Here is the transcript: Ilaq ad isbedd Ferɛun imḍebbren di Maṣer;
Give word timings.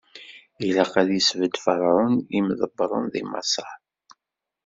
Ilaq 0.67 0.93
ad 1.01 1.09
isbedd 1.19 1.55
Ferɛun 1.63 2.15
imḍebbren 2.37 3.05
di 3.13 3.21
Maṣer; 3.31 3.71